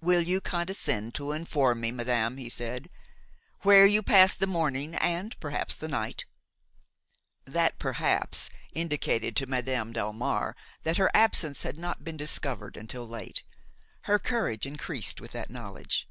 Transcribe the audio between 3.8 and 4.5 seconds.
you passed the